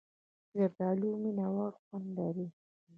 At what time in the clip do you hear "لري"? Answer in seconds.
2.17-2.47